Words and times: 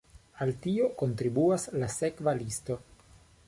Al 0.45 0.53
tio 0.63 0.87
kontribuas 1.03 1.67
la 1.83 1.93
sekva 1.99 2.37
listo. 2.41 2.83